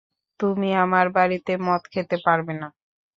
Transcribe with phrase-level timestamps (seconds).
[0.39, 2.67] তুমি আমার বাড়িতে মদ খেতে পারবে না।